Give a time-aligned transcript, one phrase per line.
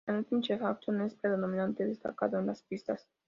[0.07, 3.07] El cantante Michael Jackson es predominantemente destacado en las pistas.